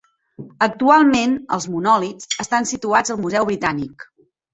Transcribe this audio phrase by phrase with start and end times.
[0.65, 4.09] Actualment els monòlits estan situats al Museu Britànic.